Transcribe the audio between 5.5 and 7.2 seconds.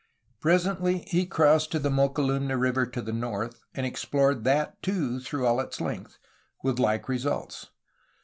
its length, with like re